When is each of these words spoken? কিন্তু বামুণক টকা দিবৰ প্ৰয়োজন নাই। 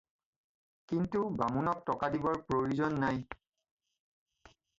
কিন্তু 0.93 1.21
বামুণক 1.41 1.83
টকা 1.89 2.07
দিবৰ 2.15 2.41
প্ৰয়োজন 2.49 2.99
নাই। 3.05 3.21